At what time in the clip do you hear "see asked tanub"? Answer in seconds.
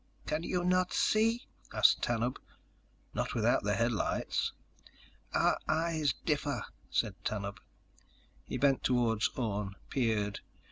0.93-2.37